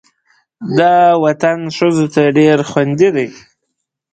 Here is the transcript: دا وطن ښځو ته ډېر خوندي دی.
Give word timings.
دا 0.77 0.95
وطن 1.23 1.59
ښځو 1.77 2.05
ته 2.13 2.23
ډېر 2.37 2.57
خوندي 2.69 3.09
دی. 3.15 3.27